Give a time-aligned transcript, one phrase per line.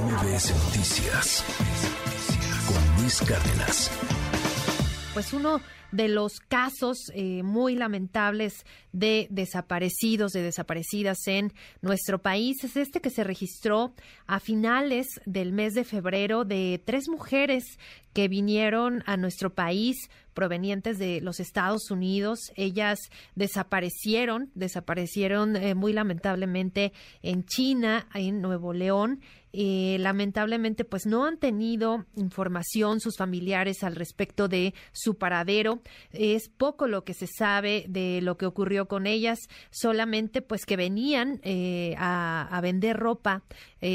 [0.00, 1.44] MBS Noticias
[2.66, 3.90] con Luis Cárdenas.
[5.12, 5.60] Pues uno
[5.94, 11.52] de los casos eh, muy lamentables de desaparecidos, de desaparecidas en
[11.82, 13.94] nuestro país es este que se registró
[14.26, 17.78] a finales del mes de febrero de tres mujeres
[18.12, 22.52] que vinieron a nuestro país provenientes de los Estados Unidos.
[22.56, 22.98] Ellas
[23.36, 26.92] desaparecieron, desaparecieron eh, muy lamentablemente
[27.22, 29.20] en China, en Nuevo León.
[29.56, 35.80] Eh, lamentablemente, pues no han tenido información sus familiares al respecto de su paradero.
[36.12, 39.38] Es poco lo que se sabe de lo que ocurrió con ellas,
[39.70, 43.42] solamente pues que venían eh, a, vender ropa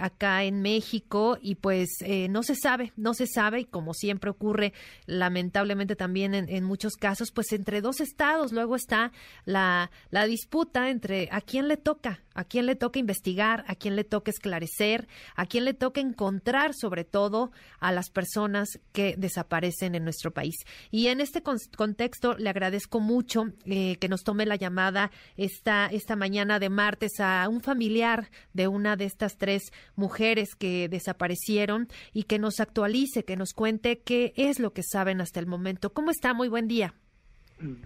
[0.00, 1.88] acá en México y pues
[2.28, 4.74] no se sabe, no se sabe y como siempre ocurre
[5.06, 8.52] lamentablemente también en, muchos casos, pues entre dos estados.
[8.52, 9.12] Luego está
[9.44, 13.96] la, la disputa entre a quién le toca, a quién le toca investigar, a quién
[13.96, 19.94] le toca esclarecer, a quién le toca encontrar sobre todo a las personas que desaparecen
[19.94, 20.56] en nuestro país.
[20.90, 21.42] Y en este
[21.76, 27.20] contexto le agradezco mucho eh, que nos tome la llamada esta, esta mañana de martes
[27.20, 33.24] a un familiar de una de estas tres mujeres que desaparecieron y que nos actualice,
[33.24, 35.92] que nos cuente qué es lo que saben hasta el momento.
[35.92, 36.34] ¿Cómo está?
[36.34, 36.94] Muy buen día.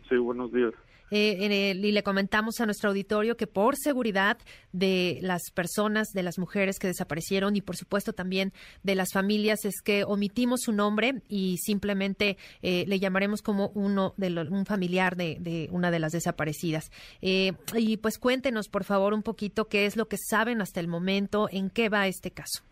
[0.09, 0.73] Sí, buenos días.
[1.17, 4.37] Eh, y le comentamos a nuestro auditorio que por seguridad
[4.73, 9.65] de las personas, de las mujeres que desaparecieron y por supuesto también de las familias
[9.65, 15.15] es que omitimos su nombre y simplemente eh, le llamaremos como uno de un familiar
[15.15, 16.91] de, una de las desaparecidas.
[17.23, 20.89] Eh, y pues cuéntenos por favor un poquito qué es lo que saben hasta el
[20.89, 22.65] momento, en qué va este caso.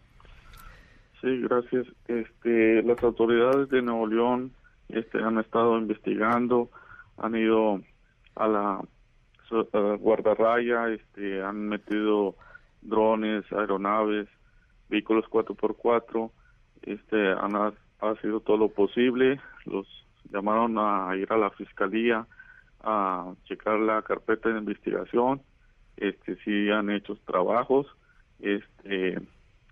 [1.20, 1.86] Sí, gracias.
[2.08, 4.50] Este, las autoridades de Nuevo León
[4.88, 6.70] este, han estado investigando,
[7.18, 7.80] han ido
[8.34, 8.80] a la,
[9.98, 12.36] guardarraya, este, han metido
[12.80, 14.28] drones, aeronaves,
[14.88, 16.30] vehículos 4x4,
[16.83, 19.86] este, han ha sido todo lo posible, los
[20.33, 22.27] llamaron a ir a la fiscalía
[22.82, 25.41] a checar la carpeta de investigación,
[25.97, 27.87] este, sí han hecho trabajos,
[28.41, 29.19] este,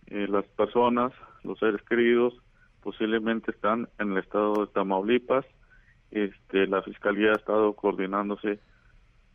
[0.06, 2.34] eh, las personas los seres queridos
[2.82, 5.44] posiblemente están en el estado de Tamaulipas.
[6.10, 8.58] Este, la fiscalía ha estado coordinándose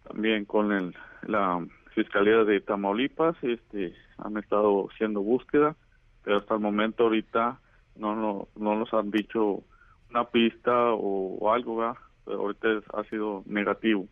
[0.07, 0.95] también con el,
[1.27, 3.35] la fiscalía de Tamaulipas.
[3.41, 5.75] Este, han estado haciendo búsqueda,
[6.23, 7.59] pero hasta el momento ahorita
[7.95, 9.63] no no, no nos han dicho
[10.09, 14.07] una pista o, algo, ahorita ha sido negativo.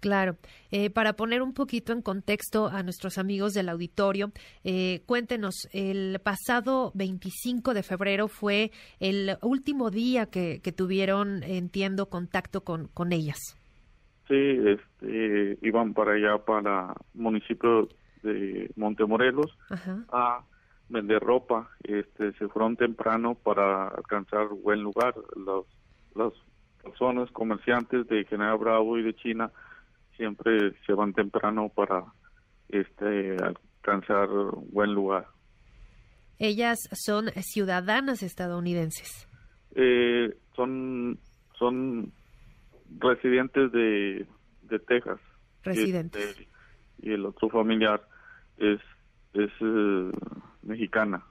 [0.00, 0.36] Claro.
[0.70, 4.32] Eh, para poner un poquito en contexto a nuestros amigos del auditorio,
[4.64, 8.70] eh, cuéntenos, el pasado 25 de febrero fue
[9.00, 13.38] el último día que, tuvieron, entiendo, contacto con, con ellas.
[14.28, 17.88] Sí, este, iban para allá, para municipio
[18.22, 19.56] de Montemorelos,
[20.10, 20.44] a
[20.88, 21.70] vender ropa.
[21.84, 25.14] Este, se fueron temprano para alcanzar buen lugar.
[26.14, 26.32] las
[26.82, 29.50] personas, comerciantes de General Bravo y de China,
[30.16, 32.04] siempre se van temprano para
[32.68, 34.28] este alcanzar
[34.70, 35.26] buen lugar.
[36.38, 39.28] Ellas son ciudadanas estadounidenses.
[39.74, 41.18] Eh, son
[41.58, 42.12] son
[42.98, 44.26] residentes de,
[44.62, 45.20] de Texas.
[45.62, 46.22] Residentes.
[46.22, 46.48] Este,
[47.02, 48.06] y el otro familiar
[48.58, 48.80] es
[49.34, 50.10] es eh,
[50.62, 51.24] mexicana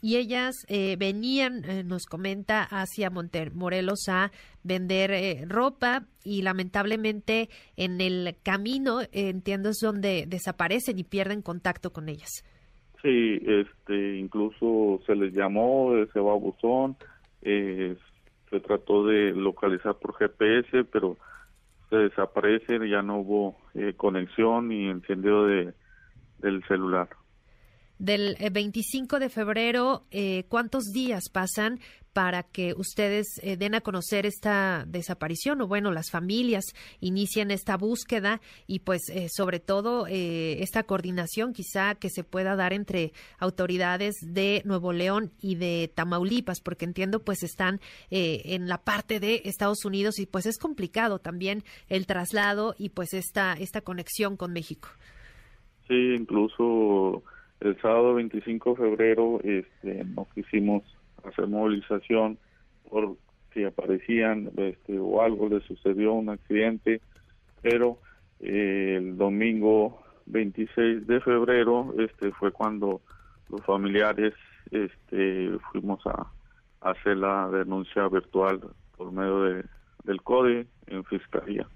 [0.00, 4.30] y ellas eh, venían, eh, nos comenta, hacia Morelos a
[4.62, 11.90] vender eh, ropa y lamentablemente en el camino, entiendo, es donde desaparecen y pierden contacto
[11.90, 12.44] con ellas.
[13.02, 16.96] Sí, este, incluso se les llamó, se va a buzón,
[17.42, 21.16] se trató de localizar por GPS, pero
[21.90, 23.56] se desaparecen, ya no hubo
[23.96, 25.72] conexión ni encendido de,
[26.40, 27.08] del celular
[27.98, 31.80] del 25 eh, de febrero, eh, ¿cuántos días pasan
[32.12, 36.64] para que ustedes eh, den a conocer esta desaparición o bueno, las familias
[37.00, 43.12] inician esta búsqueda y pues sobre todo esta coordinación quizá que se pueda dar entre
[43.38, 47.80] autoridades de Nuevo León y de Tamaulipas, porque entiendo pues están
[48.10, 53.14] en la parte de Estados Unidos y pues es complicado también el traslado y pues
[53.14, 54.88] esta, esta conexión con México.
[55.86, 57.22] Sí, incluso
[57.60, 60.82] el sábado 25 de febrero este, no quisimos
[61.24, 62.38] hacer movilización
[62.88, 63.16] por
[63.52, 67.00] si aparecían este, o algo le sucedió un accidente,
[67.62, 67.98] pero
[68.40, 73.00] eh, el domingo 26 de febrero este fue cuando
[73.48, 74.34] los familiares
[74.70, 76.30] este fuimos a,
[76.80, 78.60] hacer la denuncia virtual
[78.96, 79.64] por medio de,
[80.04, 81.66] del CODE en fiscalía.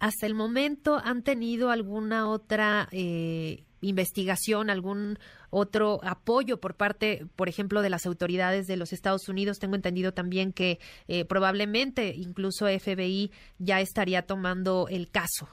[0.00, 5.18] Hasta el momento han tenido alguna otra eh, investigación, algún
[5.50, 9.58] otro apoyo por parte, por ejemplo, de las autoridades de los Estados Unidos.
[9.58, 15.48] Tengo entendido también que eh, probablemente incluso FBI ya estaría tomando el caso.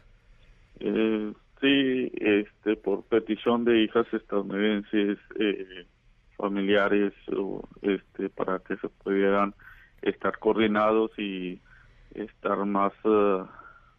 [0.80, 5.86] Eh, sí, este, por petición de hijas estadounidenses, eh,
[6.38, 9.54] familiares, o, este, para que se pudieran
[10.02, 11.62] estar coordinados y
[12.14, 12.94] estar más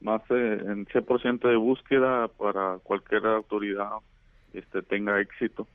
[0.01, 3.91] más en 100% de búsqueda para cualquier autoridad
[4.57, 5.67] este tenga éxito.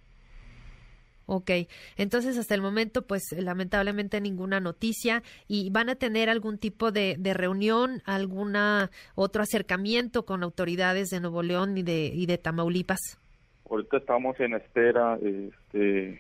[1.34, 1.50] Ok,
[1.96, 7.16] entonces hasta el momento, pues lamentablemente ninguna noticia y van a tener algún tipo de,
[7.34, 13.18] reunión, alguna otro acercamiento con autoridades de Nuevo León y de, y de Tamaulipas.
[13.70, 16.20] Ahorita estamos en espera, este,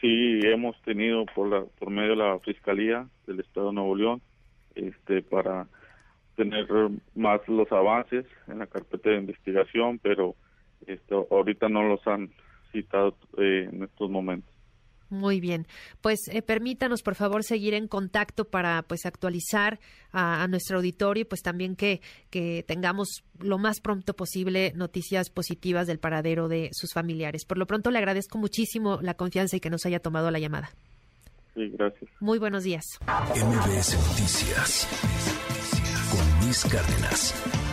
[0.00, 4.22] sí hemos tenido por la por medio de la fiscalía del Estado de Nuevo León,
[4.74, 5.66] este, para
[6.36, 6.66] tener
[7.14, 10.34] más los avances en la carpeta de investigación, pero
[10.86, 12.30] esto ahorita no los han
[12.72, 14.56] citado eh, en estos momentos.
[15.08, 15.66] Muy bien,
[16.00, 19.78] pues eh, permítanos por favor seguir en contacto para pues actualizar
[20.10, 25.86] a, nuestro auditorio y pues también que, que tengamos lo más pronto posible noticias positivas
[25.86, 27.44] del paradero de sus familiares.
[27.44, 30.70] Por lo pronto le agradezco muchísimo la confianza y que nos haya tomado la llamada.
[31.54, 32.10] Sí, gracias.
[32.20, 32.84] Muy buenos días.
[33.06, 34.88] MBS Noticias
[36.10, 37.65] con Luis Cárdenas.